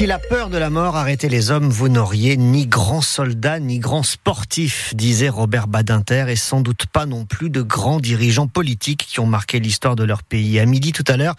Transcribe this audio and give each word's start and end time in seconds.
Si 0.00 0.06
la 0.06 0.18
peur 0.18 0.48
de 0.48 0.56
la 0.56 0.70
mort 0.70 0.96
arrêtait 0.96 1.28
les 1.28 1.50
hommes, 1.50 1.68
vous 1.68 1.90
n'auriez 1.90 2.38
ni 2.38 2.66
grand 2.66 3.02
soldat 3.02 3.60
ni 3.60 3.78
grand 3.78 4.02
sportif, 4.02 4.94
disait 4.94 5.28
Robert 5.28 5.68
Badinter, 5.68 6.24
et 6.30 6.36
sans 6.36 6.62
doute 6.62 6.86
pas 6.86 7.04
non 7.04 7.26
plus 7.26 7.50
de 7.50 7.60
grands 7.60 8.00
dirigeants 8.00 8.46
politiques 8.46 9.06
qui 9.06 9.20
ont 9.20 9.26
marqué 9.26 9.60
l'histoire 9.60 9.96
de 9.96 10.04
leur 10.04 10.22
pays. 10.22 10.58
À 10.58 10.64
midi 10.64 10.92
tout 10.92 11.04
à 11.06 11.18
l'heure, 11.18 11.34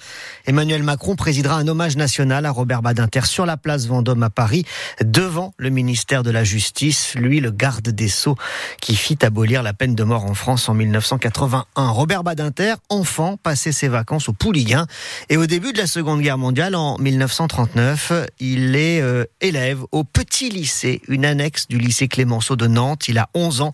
Emmanuel 0.46 0.84
Macron 0.84 1.16
présidera 1.16 1.56
un 1.56 1.68
hommage 1.68 1.98
national 1.98 2.46
à 2.46 2.52
Robert 2.52 2.84
Badinter 2.84 3.26
sur 3.26 3.48
la 3.48 3.58
place 3.58 3.88
Vendôme 3.88 4.22
à 4.22 4.30
Paris, 4.30 4.64
devant 5.04 5.56
le 5.58 5.72
ministère 5.72 6.22
de 6.22 6.30
la 6.30 6.44
Justice, 6.44 7.16
lui 7.16 7.40
le 7.40 7.50
garde 7.50 7.90
des 7.90 8.10
Sceaux, 8.10 8.36
qui 8.80 8.96
fit 8.96 9.18
abolir 9.24 9.64
la 9.64 9.74
peine 9.74 9.96
de 9.96 10.04
mort 10.04 10.26
en 10.26 10.36
France 10.36 10.70
en 10.70 10.76
1981. 10.76 11.90
Robert 11.90 12.24
Badinter, 12.24 12.76
enfant, 12.90 13.38
passait 13.38 13.72
ses 13.72 13.88
vacances 13.88 14.30
au 14.30 14.34
Pouliguen, 14.34 14.86
et 15.30 15.38
au 15.38 15.48
début 15.48 15.74
de 15.74 15.80
la 15.80 15.88
Seconde 15.88 16.22
Guerre 16.22 16.38
mondiale, 16.38 16.76
en 16.76 17.00
1939, 17.00 18.14
il 18.40 18.51
est 18.60 19.02
euh, 19.02 19.26
élève 19.40 19.80
au 19.92 20.04
petit 20.04 20.50
lycée, 20.50 21.02
une 21.08 21.26
annexe 21.26 21.68
du 21.68 21.78
lycée 21.78 22.08
Clémenceau 22.08 22.56
de 22.56 22.68
Nantes. 22.68 23.08
Il 23.08 23.18
a 23.18 23.30
11 23.34 23.62
ans. 23.62 23.72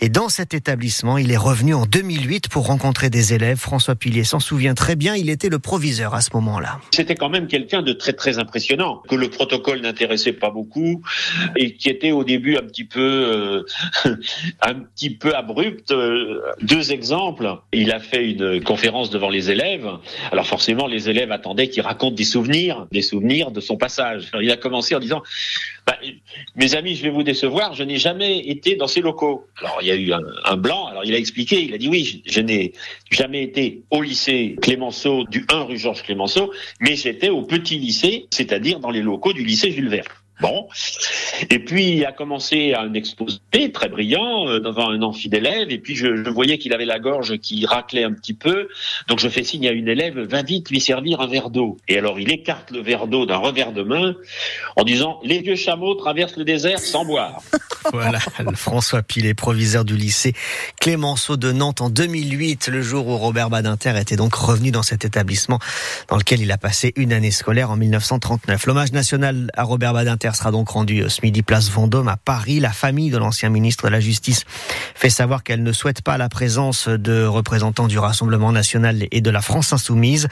Et 0.00 0.08
dans 0.08 0.28
cet 0.28 0.54
établissement, 0.54 1.18
il 1.18 1.30
est 1.30 1.36
revenu 1.36 1.74
en 1.74 1.86
2008 1.86 2.48
pour 2.48 2.66
rencontrer 2.66 3.10
des 3.10 3.34
élèves. 3.34 3.58
François 3.58 3.94
Pilier 3.94 4.24
s'en 4.24 4.40
souvient 4.40 4.74
très 4.74 4.96
bien. 4.96 5.14
Il 5.14 5.30
était 5.30 5.48
le 5.48 5.58
proviseur 5.58 6.14
à 6.14 6.20
ce 6.20 6.30
moment-là. 6.34 6.80
C'était 6.92 7.14
quand 7.14 7.28
même 7.28 7.46
quelqu'un 7.46 7.82
de 7.82 7.92
très 7.92 8.12
très 8.12 8.38
impressionnant, 8.38 9.02
que 9.08 9.14
le 9.14 9.28
protocole 9.28 9.80
n'intéressait 9.80 10.32
pas 10.32 10.50
beaucoup 10.50 11.02
et 11.56 11.74
qui 11.74 11.88
était 11.88 12.12
au 12.12 12.24
début 12.24 12.56
un 12.56 12.62
petit 12.62 12.84
peu 12.84 13.64
euh, 14.04 14.14
un 14.62 14.74
petit 14.74 15.10
peu 15.10 15.34
abrupt. 15.34 15.90
Euh, 15.90 16.40
deux 16.62 16.92
exemples. 16.92 17.56
Il 17.72 17.92
a 17.92 18.00
fait 18.00 18.30
une 18.30 18.62
conférence 18.62 19.10
devant 19.10 19.28
les 19.28 19.50
élèves. 19.50 19.88
Alors 20.32 20.46
forcément, 20.46 20.86
les 20.86 21.08
élèves 21.08 21.32
attendaient 21.32 21.68
qu'il 21.68 21.82
raconte 21.82 22.14
des 22.14 22.24
souvenirs, 22.24 22.86
des 22.92 23.02
souvenirs 23.02 23.50
de 23.50 23.60
son 23.60 23.76
il 24.40 24.50
a 24.50 24.56
commencé 24.56 24.94
en 24.94 24.98
disant 24.98 25.22
bah, 25.86 25.98
Mes 26.54 26.74
amis, 26.74 26.94
je 26.94 27.02
vais 27.02 27.10
vous 27.10 27.22
décevoir, 27.22 27.74
je 27.74 27.82
n'ai 27.82 27.98
jamais 27.98 28.38
été 28.38 28.76
dans 28.76 28.86
ces 28.86 29.00
locaux. 29.00 29.46
Alors 29.58 29.78
il 29.82 29.88
y 29.88 29.90
a 29.90 29.96
eu 29.96 30.12
un, 30.12 30.56
blanc, 30.56 30.86
alors 30.86 31.04
il 31.04 31.14
a 31.14 31.18
expliqué, 31.18 31.62
il 31.62 31.74
a 31.74 31.78
dit 31.78 31.88
Oui, 31.88 32.22
je, 32.26 32.40
n'ai 32.40 32.72
jamais 33.10 33.42
été 33.42 33.82
au 33.90 34.02
lycée 34.02 34.56
Clémenceau, 34.60 35.24
du 35.24 35.44
1 35.48 35.62
rue 35.64 35.78
Georges 35.78 36.02
Clémenceau, 36.02 36.52
mais 36.80 36.96
j'étais 36.96 37.28
au 37.28 37.42
petit 37.42 37.78
lycée, 37.78 38.26
c'est-à-dire 38.30 38.80
dans 38.80 38.90
les 38.90 39.02
locaux 39.02 39.32
du 39.32 39.44
lycée 39.44 39.70
Jules 39.70 39.88
Verne. 39.88 40.06
Bon. 40.40 40.68
Et 41.50 41.58
puis, 41.58 41.96
il 41.96 42.04
a 42.04 42.12
commencé 42.12 42.74
un 42.74 42.92
exposé 42.94 43.38
très 43.72 43.88
brillant 43.88 44.48
euh, 44.48 44.60
devant 44.60 44.90
un 44.90 45.00
amphi 45.02 45.28
d'élèves. 45.28 45.70
Et 45.70 45.78
puis, 45.78 45.96
je, 45.96 46.24
je 46.24 46.30
voyais 46.30 46.58
qu'il 46.58 46.74
avait 46.74 46.84
la 46.84 46.98
gorge 46.98 47.38
qui 47.38 47.64
raclait 47.64 48.04
un 48.04 48.12
petit 48.12 48.34
peu. 48.34 48.68
Donc, 49.08 49.18
je 49.18 49.28
fais 49.28 49.42
signe 49.42 49.66
à 49.66 49.72
une 49.72 49.88
élève, 49.88 50.18
va 50.18 50.42
vite 50.42 50.70
lui 50.70 50.80
servir 50.80 51.20
un 51.20 51.26
verre 51.26 51.50
d'eau. 51.50 51.78
Et 51.88 51.98
alors, 51.98 52.20
il 52.20 52.30
écarte 52.30 52.70
le 52.70 52.80
verre 52.80 53.06
d'eau 53.06 53.24
d'un 53.24 53.38
revers 53.38 53.72
de 53.72 53.82
main 53.82 54.14
en 54.76 54.84
disant, 54.84 55.20
les 55.24 55.40
vieux 55.40 55.56
chameaux 55.56 55.94
traversent 55.94 56.36
le 56.36 56.44
désert 56.44 56.78
sans 56.78 57.04
boire. 57.04 57.40
Voilà, 57.92 58.18
François 58.56 59.02
Pilet, 59.02 59.32
proviseur 59.32 59.84
du 59.84 59.96
lycée 59.96 60.32
Clémenceau 60.80 61.36
de 61.36 61.52
Nantes 61.52 61.80
en 61.80 61.88
2008, 61.88 62.66
le 62.66 62.82
jour 62.82 63.06
où 63.06 63.16
Robert 63.16 63.48
Badinter 63.48 63.94
était 63.96 64.16
donc 64.16 64.34
revenu 64.34 64.72
dans 64.72 64.82
cet 64.82 65.04
établissement 65.04 65.60
dans 66.08 66.16
lequel 66.16 66.40
il 66.40 66.50
a 66.50 66.58
passé 66.58 66.92
une 66.96 67.12
année 67.12 67.30
scolaire 67.30 67.70
en 67.70 67.76
1939. 67.76 68.66
L'hommage 68.66 68.90
national 68.90 69.52
à 69.54 69.62
Robert 69.62 69.92
Badinter 69.92 70.25
sera 70.34 70.50
donc 70.50 70.70
rendu 70.70 71.04
ce 71.08 71.20
midi 71.22 71.42
place 71.42 71.70
Vendôme 71.70 72.08
à 72.08 72.16
Paris. 72.16 72.58
La 72.58 72.72
famille 72.72 73.10
de 73.10 73.18
l'ancien 73.18 73.50
ministre 73.50 73.84
de 73.84 73.90
la 73.90 74.00
Justice 74.00 74.44
fait 74.94 75.10
savoir 75.10 75.44
qu'elle 75.44 75.62
ne 75.62 75.72
souhaite 75.72 76.02
pas 76.02 76.16
la 76.16 76.28
présence 76.28 76.88
de 76.88 77.24
représentants 77.24 77.86
du 77.86 77.98
Rassemblement 77.98 78.50
national 78.50 79.06
et 79.10 79.20
de 79.20 79.30
la 79.30 79.42
France 79.42 79.72
insoumise. 79.72 80.28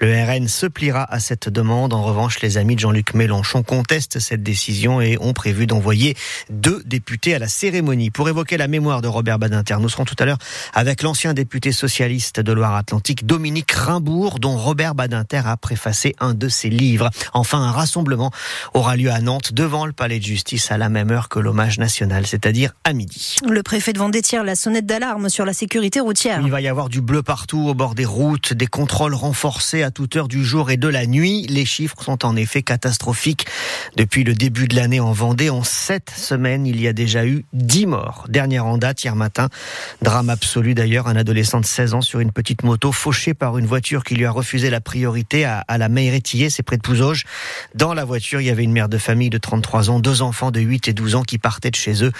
Le 0.00 0.12
RN 0.12 0.48
se 0.48 0.66
pliera 0.66 1.10
à 1.10 1.20
cette 1.20 1.48
demande. 1.48 1.94
En 1.94 2.02
revanche, 2.02 2.40
les 2.40 2.58
amis 2.58 2.74
de 2.74 2.80
Jean-Luc 2.80 3.14
Mélenchon 3.14 3.62
contestent 3.62 4.18
cette 4.18 4.42
décision 4.42 5.00
et 5.00 5.16
ont 5.20 5.32
prévu 5.32 5.66
d'envoyer 5.66 6.16
deux 6.50 6.82
députés 6.84 7.34
à 7.34 7.38
la 7.38 7.48
cérémonie. 7.48 8.10
Pour 8.10 8.28
évoquer 8.28 8.56
la 8.56 8.68
mémoire 8.68 9.00
de 9.00 9.08
Robert 9.08 9.38
Badinter, 9.38 9.76
nous 9.80 9.88
serons 9.88 10.04
tout 10.04 10.16
à 10.18 10.24
l'heure 10.24 10.38
avec 10.74 11.02
l'ancien 11.02 11.32
député 11.32 11.72
socialiste 11.72 12.40
de 12.40 12.52
Loire-Atlantique, 12.52 13.24
Dominique 13.24 13.70
Rimbourg, 13.70 14.40
dont 14.40 14.56
Robert 14.56 14.94
Badinter 14.94 15.42
a 15.44 15.56
préfacé 15.56 16.14
un 16.18 16.34
de 16.34 16.48
ses 16.48 16.70
livres. 16.70 17.10
Enfin, 17.32 17.62
un 17.62 17.70
rassemblement 17.70 18.32
aura 18.74 18.96
lieu 18.96 19.10
à 19.10 19.20
Nantes 19.20 19.37
devant 19.52 19.86
le 19.86 19.92
palais 19.92 20.18
de 20.18 20.24
justice 20.24 20.70
à 20.70 20.78
la 20.78 20.88
même 20.88 21.10
heure 21.10 21.28
que 21.28 21.38
l'hommage 21.38 21.78
national, 21.78 22.26
c'est-à-dire 22.26 22.72
à 22.84 22.92
midi. 22.92 23.36
Le 23.48 23.62
préfet 23.62 23.92
de 23.92 23.98
Vendée 23.98 24.22
tire 24.22 24.44
la 24.44 24.54
sonnette 24.54 24.86
d'alarme 24.86 25.28
sur 25.28 25.44
la 25.44 25.52
sécurité 25.52 26.00
routière. 26.00 26.40
Il 26.42 26.50
va 26.50 26.60
y 26.60 26.68
avoir 26.68 26.88
du 26.88 27.00
bleu 27.00 27.22
partout 27.22 27.68
au 27.68 27.74
bord 27.74 27.94
des 27.94 28.04
routes, 28.04 28.52
des 28.52 28.66
contrôles 28.66 29.14
renforcés 29.14 29.82
à 29.82 29.90
toute 29.90 30.16
heure 30.16 30.28
du 30.28 30.44
jour 30.44 30.70
et 30.70 30.76
de 30.76 30.88
la 30.88 31.06
nuit. 31.06 31.46
Les 31.48 31.64
chiffres 31.64 32.02
sont 32.02 32.24
en 32.24 32.36
effet 32.36 32.62
catastrophiques. 32.62 33.46
Depuis 33.96 34.24
le 34.24 34.34
début 34.34 34.68
de 34.68 34.76
l'année 34.76 35.00
en 35.00 35.12
Vendée, 35.12 35.50
en 35.50 35.64
sept 35.64 36.10
semaines, 36.10 36.66
il 36.66 36.80
y 36.80 36.88
a 36.88 36.92
déjà 36.92 37.26
eu 37.26 37.44
dix 37.52 37.86
morts. 37.86 38.26
Dernière 38.28 38.66
en 38.66 38.78
date, 38.78 39.02
hier 39.02 39.16
matin, 39.16 39.48
drame 40.02 40.30
absolu 40.30 40.74
d'ailleurs, 40.74 41.08
un 41.08 41.16
adolescent 41.16 41.60
de 41.60 41.66
16 41.66 41.94
ans 41.94 42.00
sur 42.00 42.20
une 42.20 42.32
petite 42.32 42.62
moto 42.62 42.92
fauché 42.92 43.34
par 43.34 43.58
une 43.58 43.66
voiture 43.66 44.04
qui 44.04 44.14
lui 44.14 44.24
a 44.24 44.30
refusé 44.30 44.70
la 44.70 44.80
priorité 44.80 45.44
à, 45.44 45.64
la 45.78 45.88
Mairetillé, 45.88 46.50
c'est 46.50 46.62
près 46.62 46.76
de 46.76 46.82
Pouzauges. 46.82 47.24
Dans 47.74 47.94
la 47.94 48.04
voiture, 48.04 48.40
il 48.40 48.46
y 48.46 48.50
avait 48.50 48.64
une 48.64 48.72
mère 48.72 48.88
de 48.88 48.98
famille 48.98 49.27
de 49.30 49.38
33 49.38 49.90
ans, 49.90 50.00
deux 50.00 50.22
enfants 50.22 50.50
de 50.50 50.60
8 50.60 50.88
et 50.88 50.92
12 50.92 51.14
ans 51.16 51.22
qui 51.22 51.38
partaient 51.38 51.70
de 51.70 51.76
chez 51.76 52.04
eux. 52.04 52.12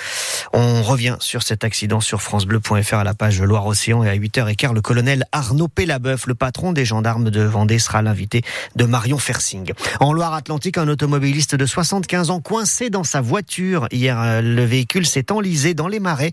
On 0.53 0.83
revient 0.83 1.17
sur 1.21 1.43
cet 1.43 1.65
accident 1.65 2.01
sur 2.01 2.23
francebleu.fr 2.23 2.95
à 2.95 3.05
la 3.05 3.15
page 3.15 3.41
Loire-Océan 3.41 4.05
et 4.05 4.09
à 4.09 4.17
8h15, 4.17 4.75
le 4.75 4.81
colonel 4.81 5.25
Arnaud 5.33 5.69
Pélabeuf, 5.69 6.27
le 6.27 6.35
patron 6.35 6.73
des 6.73 6.85
gendarmes 6.85 7.31
de 7.31 7.43
Vendée, 7.43 7.79
sera 7.79 8.03
l'invité 8.03 8.43
de 8.77 8.85
Marion 8.85 9.19
Fersing. 9.19 9.73
En 10.01 10.13
Loire-Atlantique, 10.13 10.79
un 10.79 10.89
automobiliste 10.89 11.55
de 11.55 11.67
75 11.67 12.31
ans 12.31 12.41
coincé 12.41 12.91
dans 12.91 13.05
sa 13.05 13.21
voiture. 13.21 13.87
Hier, 13.91 14.21
euh, 14.21 14.41
le 14.41 14.65
véhicule 14.65 15.07
s'est 15.07 15.31
enlisé 15.33 15.75
dans 15.75 15.89
les 15.89 16.01
marais 16.01 16.33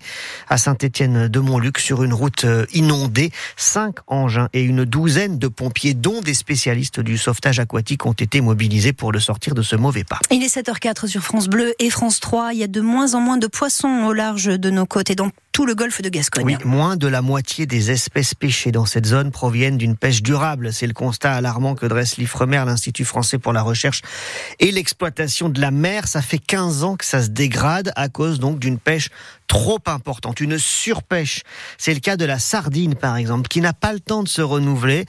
à 0.50 0.58
Saint-Étienne 0.58 1.28
de 1.28 1.40
Montluc 1.40 1.80
sur 1.80 2.04
une 2.04 2.14
route 2.14 2.46
euh, 2.46 2.66
inondée. 2.74 3.32
Cinq 3.56 3.96
engins 4.08 4.50
et 4.54 4.62
une 4.62 4.86
douzaine 4.86 5.38
de 5.38 5.48
pompiers, 5.48 5.94
dont 5.94 6.22
des 6.22 6.34
spécialistes 6.34 7.00
du 7.00 7.18
sauvetage 7.18 7.60
aquatique, 7.60 8.06
ont 8.06 8.14
été 8.14 8.42
mobilisés 8.42 8.94
pour 8.94 9.12
le 9.12 9.20
sortir 9.20 9.56
de 9.56 9.62
ce 9.62 9.76
mauvais 9.76 10.04
pas. 10.04 10.20
Il 10.32 10.44
est 10.44 10.50
7h04 10.66 11.08
sur 11.08 11.22
France 11.22 11.48
Bleu 11.48 11.74
et 11.80 11.90
France 11.90 12.20
3. 12.20 12.54
Il 12.54 12.60
y 12.60 12.64
a 12.64 12.68
de 12.68 12.82
moins 12.82 13.14
en 13.14 13.20
moins 13.20 13.38
de 13.38 13.46
poissons 13.46 14.06
au 14.08 14.14
large 14.14 14.46
de 14.46 14.70
nos 14.70 14.86
côtes 14.86 15.12
et 15.12 15.16
dans 15.16 15.30
tout 15.52 15.66
le 15.66 15.76
golfe 15.76 16.02
de 16.02 16.10
Gascogne. 16.10 16.46
Oui, 16.46 16.58
moins 16.66 16.98
de 16.98 17.08
la 17.08 17.22
moitié 17.22 17.66
des 17.66 17.92
espèces 17.92 18.34
pêchées 18.34 18.72
dans 18.72 18.86
cette 18.86 19.06
zone 19.06 19.32
proviennent 19.32 19.78
d'une 19.78 19.96
pêche 19.96 20.24
durable. 20.24 20.74
C'est 20.74 20.88
le 20.88 20.94
constat 20.94 21.34
alarmant 21.34 21.76
que 21.76 21.86
dresse 21.86 22.18
l'IFREMER, 22.18 22.64
l'Institut 22.66 23.06
français 23.06 23.38
pour 23.38 23.54
la 23.54 23.62
recherche 23.62 24.02
et 24.60 24.72
l'exploitation 24.72 25.50
de 25.50 25.62
la 25.62 25.72
mer. 25.72 26.08
Ça 26.08 26.22
fait 26.22 26.40
15 26.40 26.84
ans 26.84 26.96
que 26.96 27.06
ça 27.06 27.22
se 27.22 27.30
dégrade 27.30 27.92
à 27.96 28.10
cause 28.10 28.40
donc 28.40 28.58
d'une 28.58 28.80
pêche 28.80 29.10
trop 29.48 29.80
importante, 29.86 30.42
une 30.42 30.58
surpêche. 30.58 31.44
C'est 31.78 31.94
le 31.94 32.00
cas 32.00 32.18
de 32.18 32.26
la 32.26 32.40
sardine, 32.40 32.96
par 32.96 33.18
exemple, 33.18 33.48
qui 33.48 33.62
n'a 33.62 33.74
pas 33.74 33.94
le 33.94 34.00
temps 34.00 34.24
de 34.24 34.30
se 34.30 34.42
renouveler. 34.42 35.06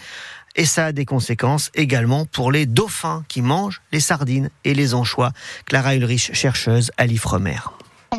Et 0.57 0.65
ça 0.65 0.87
a 0.87 0.93
des 0.93 1.05
conséquences 1.05 1.71
également 1.75 2.25
pour 2.25 2.51
les 2.51 2.67
dauphins 2.67 3.25
qui 3.29 3.43
mangent 3.43 3.83
les 3.93 4.01
sardines 4.01 4.51
et 4.65 4.75
les 4.75 4.95
anchois. 4.95 5.33
Clara 5.67 5.95
Ulrich, 5.95 6.33
chercheuse 6.33 6.91
à 6.97 7.07
l'Ifremer 7.07 7.59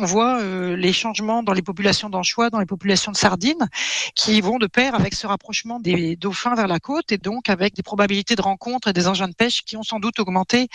on 0.00 0.04
voit 0.04 0.40
euh, 0.40 0.76
les 0.76 0.92
changements 0.92 1.42
dans 1.42 1.52
les 1.52 1.62
populations 1.62 2.08
d'anchois, 2.08 2.50
dans 2.50 2.60
les 2.60 2.66
populations 2.66 3.12
de 3.12 3.16
sardines, 3.16 3.68
qui 4.14 4.40
vont 4.40 4.58
de 4.58 4.66
pair 4.66 4.94
avec 4.94 5.14
ce 5.14 5.26
rapprochement 5.26 5.80
des 5.80 6.16
dauphins 6.16 6.54
vers 6.54 6.68
la 6.68 6.78
côte 6.78 7.10
et 7.12 7.18
donc 7.18 7.48
avec 7.48 7.74
des 7.74 7.82
probabilités 7.82 8.36
de 8.36 8.42
rencontre 8.42 8.88
et 8.88 8.92
des 8.92 9.08
engins 9.08 9.28
de 9.28 9.34
pêche 9.34 9.62
qui 9.62 9.76
ont 9.76 9.82
sans 9.82 9.98
doute 9.98 10.20
augmenté 10.20 10.68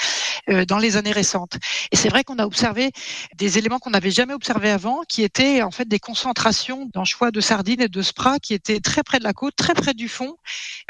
euh, 0.49 0.65
dans 0.65 0.77
les 0.77 0.97
années 0.97 1.11
récentes. 1.11 1.57
Et 1.91 1.95
c'est 1.95 2.09
vrai 2.09 2.23
qu'on 2.23 2.37
a 2.37 2.45
observé 2.45 2.91
des 3.35 3.57
éléments 3.57 3.79
qu'on 3.79 3.91
n'avait 3.91 4.11
jamais 4.11 4.33
observés 4.33 4.69
avant, 4.69 5.03
qui 5.07 5.23
étaient 5.23 5.61
en 5.61 5.71
fait 5.71 5.87
des 5.87 5.99
concentrations 5.99 6.89
d'anchois, 6.93 7.31
de 7.31 7.39
sardines 7.39 7.81
et 7.81 7.87
de 7.87 8.01
spras 8.01 8.39
qui 8.39 8.53
étaient 8.53 8.79
très 8.79 9.03
près 9.03 9.19
de 9.19 9.23
la 9.23 9.33
côte, 9.33 9.55
très 9.55 9.73
près 9.73 9.93
du 9.93 10.09
fond 10.09 10.35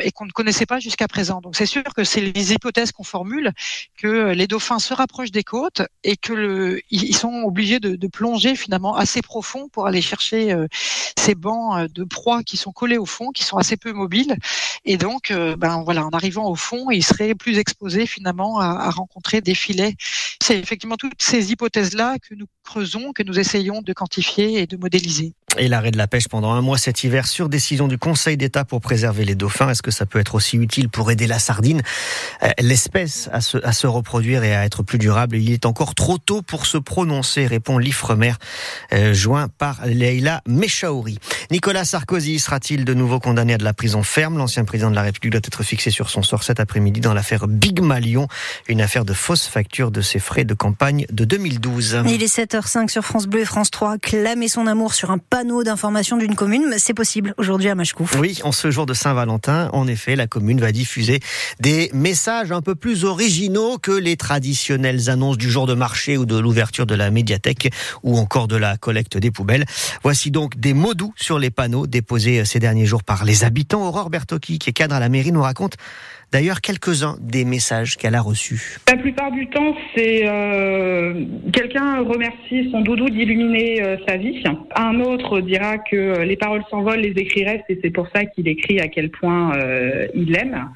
et 0.01 0.11
qu'on 0.11 0.25
ne 0.25 0.31
connaissait 0.31 0.66
pas 0.66 0.79
jusqu'à 0.79 1.07
présent. 1.07 1.39
Donc 1.41 1.55
c'est 1.55 1.67
sûr 1.67 1.83
que 1.95 2.03
c'est 2.03 2.22
les 2.22 2.53
hypothèses 2.53 2.91
qu'on 2.91 3.03
formule 3.03 3.51
que 3.97 4.31
les 4.31 4.47
dauphins 4.47 4.79
se 4.79 4.93
rapprochent 4.93 5.31
des 5.31 5.43
côtes 5.43 5.84
et 6.03 6.17
que 6.17 6.34
le, 6.34 6.81
ils 6.90 7.16
sont 7.16 7.43
obligés 7.43 7.79
de, 7.79 7.96
de 7.96 8.08
plonger 8.23 8.55
finalement 8.55 8.96
assez 8.96 9.22
profond 9.22 9.67
pour 9.67 9.85
aller 9.85 10.02
chercher 10.02 10.53
euh, 10.53 10.67
ces 11.20 11.35
bancs 11.35 11.78
euh, 11.78 11.87
de 11.90 12.05
proie 12.05 12.41
qui 12.41 12.55
sont 12.55 12.72
collés 12.72 12.97
au 12.97 13.05
fond, 13.05 13.31
qui 13.31 13.43
sont 13.43 13.58
assez 13.58 13.75
peu 13.75 13.91
mobiles. 13.91 14.37
Et 14.85 14.96
donc, 14.96 15.29
euh, 15.29 15.58
ben 15.58 15.84
voilà, 15.84 16.05
en 16.05 16.09
arrivant 16.11 16.47
au 16.49 16.55
fond, 16.55 16.90
ils 16.90 17.03
seraient 17.03 17.35
plus 17.35 17.58
exposés 17.58 18.05
finalement 18.05 18.59
à, 18.59 18.67
à 18.67 18.90
rencontrer 18.91 19.41
des 19.41 19.55
filets. 19.55 19.96
C'est 20.41 20.58
effectivement 20.58 20.96
toutes 20.96 21.22
ces 21.22 21.52
hypothèses-là 21.52 22.17
que 22.20 22.34
nous 22.34 22.47
creusons, 22.63 23.11
que 23.13 23.23
nous 23.23 23.39
essayons 23.39 23.81
de 23.81 23.93
quantifier 23.93 24.61
et 24.61 24.67
de 24.67 24.77
modéliser. 24.77 25.33
Et 25.57 25.67
l'arrêt 25.67 25.91
de 25.91 25.97
la 25.97 26.07
pêche 26.07 26.27
pendant 26.27 26.51
un 26.51 26.61
mois 26.61 26.79
cet 26.79 27.03
hiver 27.03 27.27
sur 27.27 27.47
décision 27.47 27.87
du 27.87 27.99
Conseil 27.99 28.37
d'État 28.37 28.65
pour 28.65 28.81
préserver 28.81 29.23
les 29.23 29.35
dauphins, 29.35 29.69
est-ce 29.69 29.83
que 29.83 29.91
ça 29.91 30.07
peut 30.07 30.17
être 30.17 30.33
aussi 30.33 30.57
utile 30.57 30.89
pour 30.89 31.11
aider 31.11 31.27
la 31.27 31.37
sardine, 31.37 31.83
euh, 32.41 32.49
l'espèce 32.59 33.29
à 33.31 33.39
se, 33.39 33.59
à 33.63 33.71
se 33.71 33.85
reproduire 33.85 34.43
et 34.43 34.55
à 34.55 34.65
être 34.65 34.81
plus 34.81 34.97
durable? 34.97 35.37
Il 35.37 35.51
est 35.51 35.67
encore 35.67 35.93
trop 35.93 36.17
tôt 36.17 36.41
pour 36.41 36.65
se 36.65 36.79
prononcer, 36.79 37.45
répond 37.45 37.77
l'Ifremer, 37.77 38.33
euh, 38.93 39.13
joint 39.13 39.47
par 39.47 39.85
Leila 39.85 40.41
Mechaouri. 40.47 41.19
Nicolas 41.51 41.85
Sarkozy 41.85 42.39
sera-t-il 42.39 42.83
de 42.83 42.93
nouveau 42.95 43.19
condamné 43.19 43.53
à 43.53 43.57
de 43.59 43.63
la 43.63 43.73
prison 43.73 44.01
ferme? 44.01 44.39
L'ancien 44.39 44.65
président 44.65 44.89
de 44.89 44.95
la 44.95 45.03
République 45.03 45.33
doit 45.33 45.41
être 45.43 45.61
fixé 45.61 45.91
sur 45.91 46.09
son 46.09 46.23
sort 46.23 46.43
cet 46.43 46.59
après-midi 46.59 46.99
dans 46.99 47.13
l'affaire 47.13 47.47
Big 47.47 47.79
Malion, 47.79 48.27
une 48.67 48.81
affaire 48.81 49.05
de 49.05 49.13
fausse 49.13 49.45
facture 49.45 49.91
de 49.91 50.01
ses 50.01 50.19
frais 50.19 50.45
de 50.45 50.55
campagne 50.55 51.05
de 51.11 51.25
2012. 51.25 52.03
Il 52.07 52.23
est 52.23 52.27
7h05 52.53 52.90
sur 52.90 53.03
France 53.03 53.26
Bleu 53.26 53.41
et 53.41 53.46
France 53.46 53.72
3. 53.72 53.97
Clamer 53.97 54.47
son 54.47 54.67
amour 54.67 54.94
sur 54.94 55.09
un 55.09 55.17
panneau 55.17 55.64
d'information 55.64 56.17
d'une 56.17 56.35
commune, 56.35 56.76
c'est 56.78 56.94
possible 56.94 57.34
aujourd'hui 57.38 57.67
à 57.70 57.73
Machecouf. 57.73 58.16
Oui, 58.20 58.41
en 58.44 58.52
ce 58.52 58.70
jour 58.70 58.85
de 58.85 58.94
Saint-Valentin, 58.94 59.72
en 59.73 59.88
effet, 59.88 60.16
la 60.16 60.28
commune 60.28 60.61
va 60.61 60.72
diffuser 60.72 61.20
des 61.59 61.90
messages 61.96 62.52
un 62.52 62.61
peu 62.61 62.76
plus 62.76 63.05
originaux 63.05 63.79
que 63.79 63.91
les 63.91 64.17
traditionnelles 64.17 65.09
annonces 65.09 65.40
du 65.40 65.50
jour 65.50 65.66
de 65.66 65.73
marché 65.73 66.16
ou 66.16 66.28
de 66.28 66.38
l'ouverture 66.38 66.85
de 66.85 66.94
la 66.94 67.09
médiathèque 67.09 67.73
ou 68.03 68.20
encore 68.20 68.47
de 68.47 68.56
la 68.56 68.78
collecte 68.78 69.17
des 69.17 69.32
poubelles. 69.32 69.66
Voici 70.03 70.29
donc 70.29 70.59
des 70.59 70.76
mots 70.76 70.94
doux 70.94 71.14
sur 71.16 71.40
les 71.40 71.49
panneaux 71.49 71.88
déposés 71.88 72.46
ces 72.46 72.59
derniers 72.59 72.85
jours 72.85 73.03
par 73.03 73.26
les 73.26 73.44
habitants. 73.44 73.88
Aurore 73.88 74.11
Bertocchi, 74.11 74.59
qui 74.59 74.70
est 74.70 74.73
cadre 74.73 74.94
à 74.94 74.99
la 74.99 75.09
mairie, 75.09 75.32
nous 75.32 75.41
raconte 75.41 75.78
d'ailleurs 76.34 76.59
quelques-uns 76.59 77.16
des 77.22 77.46
messages 77.46 77.96
qu'elle 77.96 78.16
a 78.16 78.22
reçus. 78.22 78.78
La 78.90 78.97
plupart 78.97 79.32
du 79.32 79.47
temps, 79.47 79.76
c'est 79.96 80.24
euh, 80.28 81.24
quelqu'un 81.53 82.00
remercie 82.00 82.70
son 82.72 82.82
doudou 82.82 83.09
d'illuminer 83.09 83.82
euh, 83.82 83.97
sa 84.08 84.18
vie. 84.18 84.44
Un 84.76 85.00
autre 85.00 85.40
dira 85.40 85.78
que 85.78 86.24
les 86.24 86.35
paroles 86.35 86.64
s'envolent, 86.70 87.00
les 87.00 87.12
écrits 87.22 87.46
restent 87.46 87.70
et 87.70 87.80
c'est 87.82 87.91
pour 87.91 88.08
ça 88.14 88.26
qu'il 88.26 88.47
écrit 88.47 88.80
à 88.82 88.88
quel 88.88 89.09
point 89.09 89.56
euh, 89.56 90.08
il 90.16 90.32
l'aime. 90.32 90.68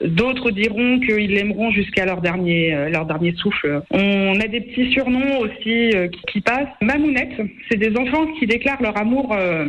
D'autres 0.00 0.50
diront 0.50 0.98
qu'ils 1.00 1.34
l'aimeront 1.34 1.70
jusqu'à 1.72 2.06
leur 2.06 2.22
dernier, 2.22 2.74
euh, 2.74 2.88
leur 2.88 3.04
dernier 3.04 3.34
souffle. 3.34 3.82
On 3.90 4.40
a 4.40 4.46
des 4.46 4.62
petits 4.62 4.90
surnoms 4.92 5.40
aussi 5.40 5.90
euh, 5.94 6.08
qui, 6.28 6.40
passent. 6.40 6.68
Mamounette, 6.80 7.38
c'est 7.70 7.76
des 7.76 7.94
enfants 7.98 8.26
qui 8.38 8.46
déclarent 8.46 8.80
leur 8.80 8.96
amour 8.96 9.34
euh, 9.34 9.66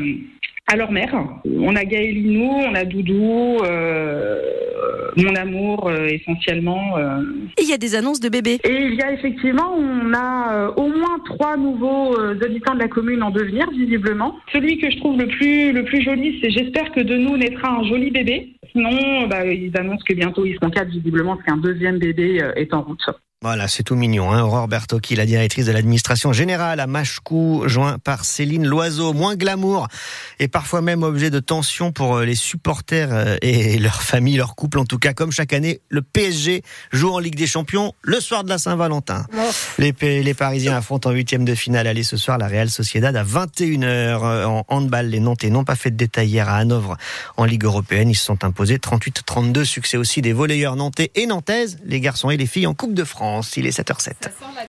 à 0.67 0.77
leur 0.77 0.91
mère. 0.91 1.13
On 1.45 1.75
a 1.75 1.83
Gaëlinou, 1.83 2.49
on 2.49 2.73
a 2.73 2.85
Doudou, 2.85 3.57
euh, 3.65 4.39
mon 5.17 5.35
amour 5.35 5.87
euh, 5.87 6.07
essentiellement. 6.07 6.97
euh. 6.97 7.21
Et 7.57 7.63
il 7.63 7.69
y 7.69 7.73
a 7.73 7.77
des 7.77 7.95
annonces 7.95 8.19
de 8.19 8.29
bébés. 8.29 8.59
Et 8.63 8.85
il 8.85 8.95
y 8.95 9.01
a 9.01 9.11
effectivement, 9.11 9.73
on 9.77 10.13
a 10.13 10.53
euh, 10.53 10.71
au 10.75 10.87
moins 10.87 11.19
trois 11.25 11.57
nouveaux 11.57 12.17
euh, 12.17 12.39
habitants 12.43 12.73
de 12.73 12.79
la 12.79 12.87
commune 12.87 13.23
en 13.23 13.31
devenir, 13.31 13.69
visiblement. 13.71 14.35
Celui 14.51 14.77
que 14.77 14.89
je 14.89 14.97
trouve 14.97 15.17
le 15.19 15.27
plus, 15.27 15.71
le 15.71 15.83
plus 15.83 16.03
joli, 16.03 16.39
c'est 16.41 16.51
j'espère 16.51 16.91
que 16.91 17.01
de 17.01 17.17
nous 17.17 17.37
naîtra 17.37 17.69
un 17.69 17.83
joli 17.83 18.11
bébé. 18.11 18.55
Sinon, 18.71 19.27
bah, 19.27 19.45
ils 19.45 19.71
annoncent 19.77 20.03
que 20.07 20.13
bientôt 20.13 20.45
ils 20.45 20.55
seront 20.55 20.69
quatre, 20.69 20.89
visiblement, 20.89 21.35
parce 21.35 21.45
qu'un 21.45 21.57
deuxième 21.57 21.99
bébé 21.99 22.41
euh, 22.41 22.53
est 22.55 22.73
en 22.73 22.81
route. 22.81 23.01
Voilà, 23.43 23.67
c'est 23.67 23.81
tout 23.81 23.95
mignon. 23.95 24.31
Hein. 24.31 24.43
Aurore 24.43 24.67
Bertocchi, 24.67 25.15
la 25.15 25.25
directrice 25.25 25.65
de 25.65 25.71
l'administration 25.71 26.31
générale 26.31 26.79
à 26.79 26.85
Machecou, 26.85 27.63
joint 27.65 27.97
par 27.97 28.23
Céline 28.23 28.67
Loiseau. 28.67 29.13
Moins 29.13 29.35
glamour 29.35 29.87
et 30.41 30.47
parfois 30.47 30.81
même 30.81 31.03
objet 31.03 31.29
de 31.29 31.39
tension 31.39 31.91
pour 31.91 32.17
euh, 32.17 32.25
les 32.25 32.33
supporters 32.33 33.09
euh, 33.13 33.37
et 33.43 33.77
leurs 33.79 34.01
familles, 34.01 34.37
leurs 34.37 34.55
couples. 34.55 34.79
En 34.79 34.85
tout 34.85 34.97
cas, 34.97 35.13
comme 35.13 35.31
chaque 35.31 35.53
année, 35.53 35.81
le 35.89 36.01
PSG 36.01 36.63
joue 36.91 37.11
en 37.11 37.19
Ligue 37.19 37.35
des 37.35 37.45
Champions 37.45 37.93
le 38.01 38.19
soir 38.19 38.43
de 38.43 38.49
la 38.49 38.57
Saint-Valentin. 38.57 39.27
Les, 39.77 39.93
les 40.01 40.33
Parisiens 40.33 40.75
affrontent 40.75 41.11
en 41.11 41.13
huitième 41.13 41.45
de 41.45 41.53
finale. 41.53 41.85
Allez, 41.85 42.01
ce 42.01 42.17
soir, 42.17 42.39
la 42.39 42.47
Real 42.47 42.71
Sociedad 42.71 43.15
à 43.15 43.23
21h 43.23 43.85
euh, 43.85 44.45
en 44.45 44.65
handball. 44.67 45.09
Les 45.09 45.19
Nantais 45.19 45.51
n'ont 45.51 45.63
pas 45.63 45.75
fait 45.75 45.91
de 45.91 45.95
détails 45.95 46.29
hier 46.29 46.49
à 46.49 46.57
Hanovre 46.57 46.97
en 47.37 47.45
Ligue 47.45 47.65
européenne. 47.65 48.09
Ils 48.09 48.15
se 48.15 48.25
sont 48.25 48.43
imposés 48.43 48.77
38-32. 48.77 49.63
Succès 49.63 49.97
aussi 49.97 50.23
des 50.23 50.33
volleyeurs 50.33 50.75
nantais 50.75 51.11
et 51.13 51.27
nantaises, 51.27 51.77
les 51.85 51.99
garçons 51.99 52.31
et 52.31 52.37
les 52.37 52.47
filles 52.47 52.65
en 52.65 52.73
Coupe 52.73 52.95
de 52.95 53.03
France. 53.03 53.57
Il 53.57 53.67
est 53.67 53.77
7h07. 53.77 54.13